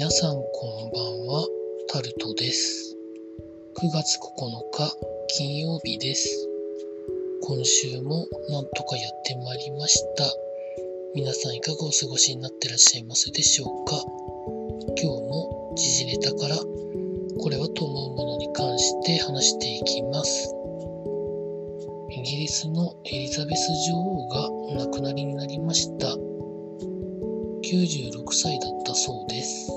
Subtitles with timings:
[0.00, 0.40] 皆さんこ
[0.88, 1.46] んばんは、
[1.92, 2.96] タルトです。
[3.76, 4.18] 9月9
[4.72, 4.96] 日
[5.36, 6.48] 金曜日です。
[7.42, 10.24] 今週もなんとかやってまいりました。
[11.14, 14.02] 皆さんいかがお過ごしになってらっしゃいますでしょうか？
[14.96, 20.48] 今日も時事ネタからこれはと思うものに関して話していきます。
[22.08, 26.06] イギリスのエリザベス女王がお亡くなりになりました。
[27.62, 29.70] 96歳だったそうです。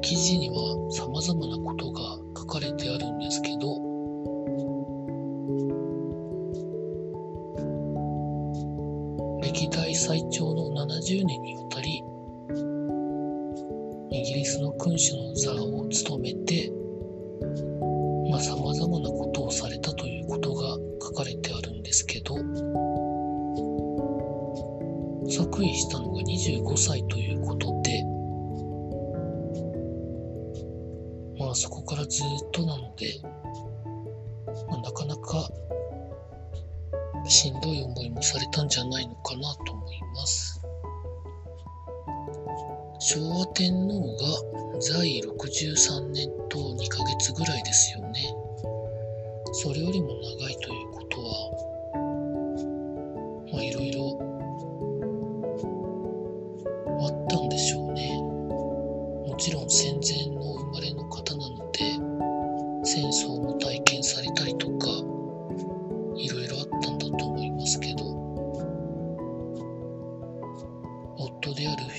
[0.00, 0.56] 記事には
[0.90, 2.00] 様々なことが
[2.36, 3.88] 書かれてあるんですけど、
[9.42, 12.02] 歴代最長の70年にわたり、
[14.10, 16.70] イギリスの君主の座を務めて、
[18.30, 22.36] まあ、様々なことをされたということが書かれてあるんですけど、
[25.30, 28.02] 即位したのが25歳ということで、
[31.54, 33.20] そこからずっとなので、
[34.68, 35.48] まあ、なかなか
[37.26, 40.60] しんどい思いもされたんじゃないのかなと思います。
[43.00, 48.34] 昭和天皇が在位63年と2ヶ月ぐらいですよね。
[49.52, 50.08] それよりも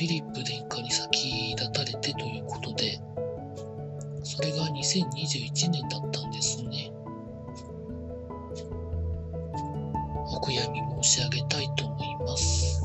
[0.06, 3.00] ィリップ殿下に先立たれてということで、
[4.24, 6.92] それが2021年だったんですね。
[10.32, 12.82] お悔やみ申し上げたいと思います。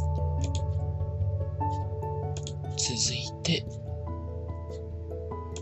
[2.77, 3.65] 続いて、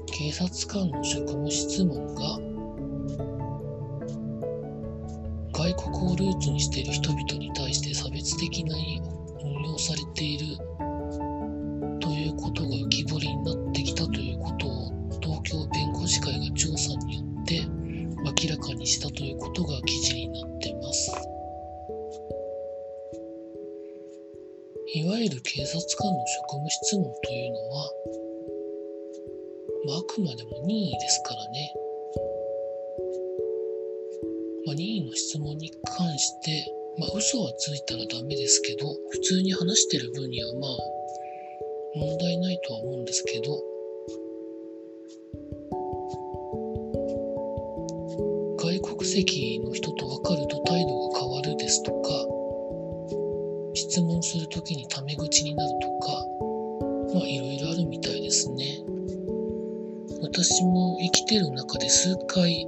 [0.06, 2.38] 警察官の職務質問が
[5.52, 9.01] 外国をルーツにしている人々に対して差別的な運
[25.22, 27.92] ゆる警察官の職務質問というのは、
[29.86, 31.74] まあ、あくまでも任意ですからね。
[34.66, 40.78] まあ、任意の質問に関して、まあ、嘘はついたらダメですけど、普通に話してる分にはまあ、
[41.94, 43.62] 問題ないとは思うんですけど、
[48.58, 52.41] 外国籍の人と分かると態度が変わるですとか、
[54.22, 56.26] するときにタメ口になるとか、
[57.14, 58.82] まあいろいろあるみたいですね。
[60.22, 62.66] 私も生きてる中で数回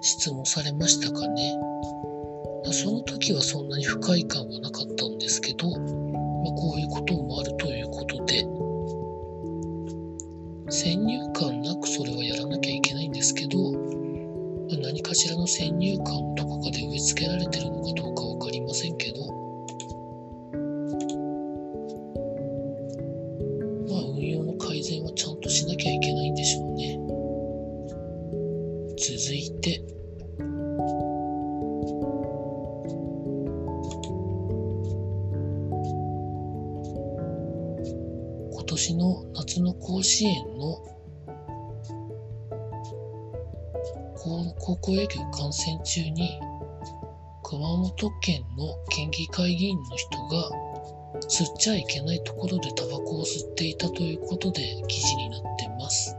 [0.00, 1.56] 質問されましたかね。
[2.64, 5.78] まあその時はそんなに不快感はなかったんですけど、まあ、
[6.54, 8.46] こういうこともあるということで、
[10.70, 13.78] 先入観なくそれはやらなきゃいけないんですけど、ま
[14.74, 17.77] あ何かしらの先入観をどこかで植え付けられてるの
[38.68, 40.84] 年の夏の甲子園の
[44.60, 46.38] 高校野球観戦中に
[47.42, 50.50] 熊本県の県議会議員の人が
[51.28, 56.14] 吸っちゃいけないところでタバコを吸っていたということで記事になってます。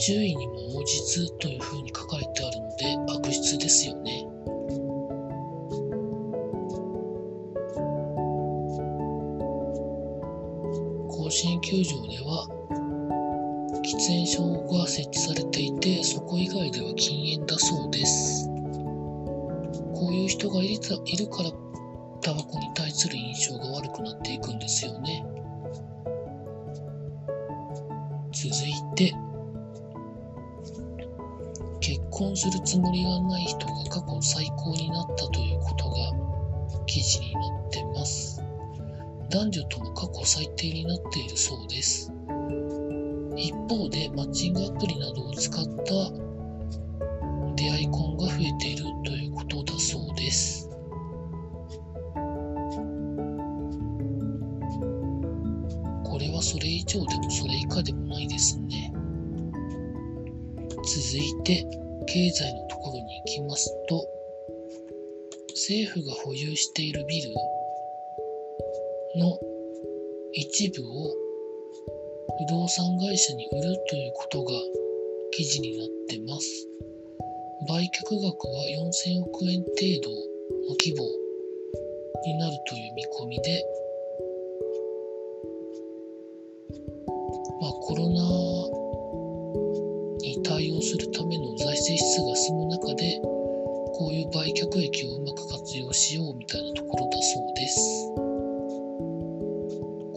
[0.00, 4.26] 注意にも応じずというふうに書かれてあるので悪質ですよね。
[11.34, 12.46] 甲子園球場では
[13.82, 18.48] 喫煙所が設置されていてそこ以外では禁煙だそうです。
[19.96, 20.74] こういう人がいる
[21.06, 21.50] いるから
[22.22, 25.26] タバコに対する印象が悪くなっていくんですよね。
[28.30, 29.12] 続いて、
[31.80, 35.96] 結婚するつもりがない人が過去最高になったということが
[36.86, 38.43] 記事になってます。
[39.30, 42.12] 男女とも過去最低になっているそうです。
[43.36, 45.92] 一方でマッチングアプリなどを使った
[47.56, 50.68] 出会い婚が増えているということだそうです。
[56.04, 58.92] これはそれ以上でもそれ以下でもないですね。
[60.84, 61.66] 続いて
[62.06, 64.06] 経済のところに行きますと
[65.48, 67.34] 政府が保有しているビル
[69.16, 69.38] の
[70.32, 71.14] 一部を
[72.38, 74.50] 不動産会社に売るということが
[75.30, 76.68] 記事になってます。
[77.68, 81.04] 売却額は4000億円程度の規模
[82.26, 83.64] になるという見込みで、
[87.60, 88.20] まあ、コロナ
[90.18, 98.23] に対応するための財政支出が進む中で、こういう売却益をうまく活用しようみたいなところだそうです。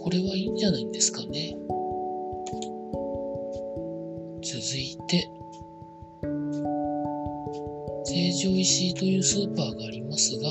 [0.07, 1.53] これはいいんじゃないんですかね。
[4.41, 5.29] 続いて、
[8.05, 10.47] 成城石井というスーパーがありますが、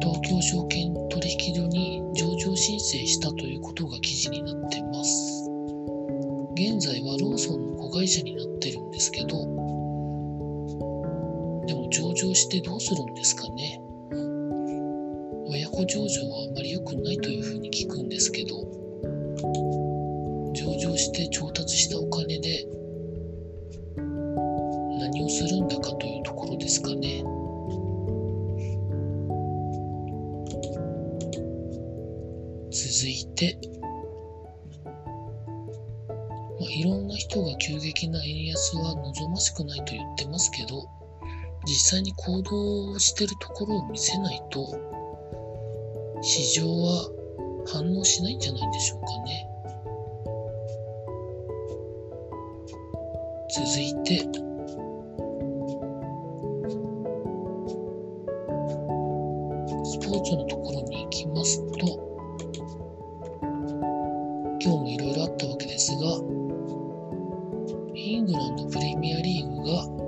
[0.00, 5.50] 東京証券取引所に上場申請したということが記事になってます。
[6.54, 9.30] 現在はローソンの子会社になってるんですけど、
[11.66, 13.82] でも上場してどうするんですかね。
[15.74, 18.62] 親子上場はあまり良くないというふうに聞くんですけど、
[20.52, 22.66] 上場して調達したお金で
[23.96, 27.24] 何をするんだかというところですかね。
[32.70, 33.58] 続いて、
[34.84, 40.86] まあ、いろんな人が急激な円安は望ましくないと言ってますけど、
[41.64, 44.92] 実際に行動してるところを見せないと、
[46.24, 47.10] 市場は
[47.66, 49.48] 反応しないんじゃないでしょうかね。
[53.50, 54.18] 続いて
[59.84, 61.86] ス、ポーツのところに行きますと、
[64.60, 65.98] 今日もいろいろあったわけですが、
[67.96, 70.02] イングランドプレミアリーグが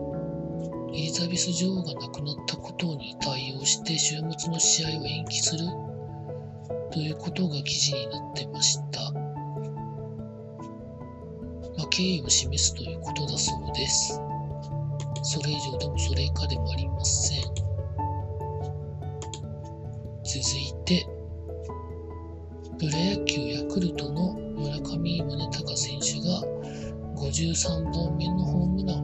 [0.94, 5.64] エリザベス女王が亡くなったことに対応して週末の試合を延期する
[6.94, 9.00] ということが記事になってました。
[9.10, 9.18] ま
[11.82, 14.20] あ、敬意を示すということだそうです。
[15.24, 17.42] それ以上でもそれ以下でもありません。
[20.22, 21.04] 続いて、
[22.78, 26.44] プロ野球ヤクルトの村上宗隆選手が
[27.16, 29.03] 53本目のホームラン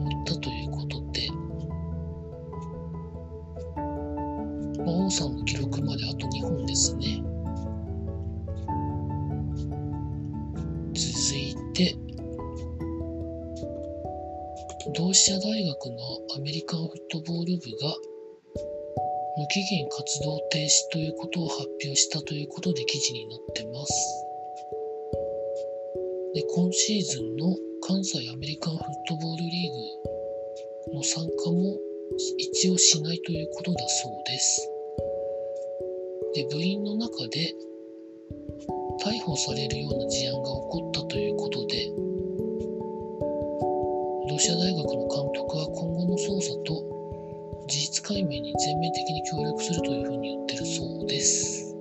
[14.89, 15.97] 同志社大学の
[16.35, 17.95] アメリカンフットボール部が
[19.37, 23.93] 無期限活動停止ということを発表したということで記事になってます。
[26.33, 31.77] で、今シーズンの関西アメリカンフットボールリーグの参加も
[32.39, 34.67] 一応しないということだそうです。
[36.33, 37.53] で、部員の中で
[39.05, 42.10] 逮捕されるような事案が起こったということで、
[44.31, 51.75] 同志社大学の監督は今後の捜査と事実解明に全面的に協力するというふうに言ってるそうです。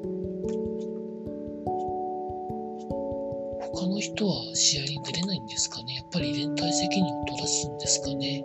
[3.73, 5.95] 他の人は試合に出れないんですかね？
[5.95, 8.45] やっぱり連帯責任を取らすんですかね？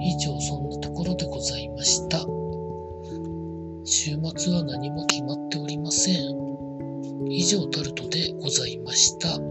[0.00, 2.18] 以上そんなところでございました。
[3.84, 6.14] 週末は何も決まっておりません。
[7.28, 9.47] 以上タルトでございました。